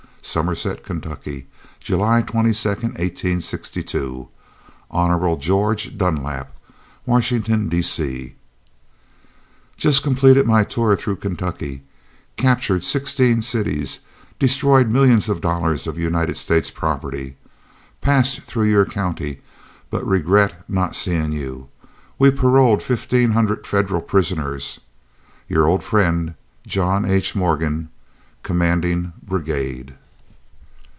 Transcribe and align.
Somerset, 0.23 0.85
Ky., 0.85 1.47
July 1.79 2.21
22, 2.21 2.69
1862. 2.69 4.29
HON. 4.91 5.39
GEORGE 5.39 5.97
DUNLAP, 5.97 6.47
Washington, 7.07 7.67
D. 7.67 7.81
C. 7.81 8.35
Just 9.77 10.03
completed 10.03 10.45
my 10.45 10.63
tour 10.63 10.95
through 10.95 11.15
Kentucky. 11.17 11.81
Captured 12.37 12.83
sixteen 12.83 13.41
cities, 13.41 14.01
destroyed 14.37 14.89
millions 14.89 15.27
of 15.27 15.41
dollars 15.41 15.85
of 15.87 15.97
United 15.97 16.37
States 16.37 16.69
property. 16.69 17.35
Passed 17.99 18.41
through 18.41 18.67
your 18.69 18.85
county, 18.85 19.41
but 19.89 20.05
regret 20.05 20.63
not 20.69 20.95
seeing 20.95 21.31
you. 21.31 21.67
We 22.19 22.29
paroled 22.31 22.81
fifteen 22.83 23.31
hundred 23.31 23.65
Federal 23.67 24.01
prisoners. 24.01 24.79
Your 25.49 25.67
old 25.67 25.83
friend, 25.83 26.35
JOHN 26.67 27.03
H. 27.05 27.35
MORGAN, 27.35 27.89
Commanding 28.43 29.11
Brigade. 29.23 29.95